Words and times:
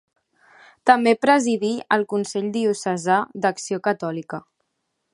També 0.89 1.13
presidí 1.25 1.71
el 1.97 2.07
Consell 2.15 2.49
Diocesà 2.57 3.19
d'Acció 3.45 3.83
Catòlica. 3.91 4.43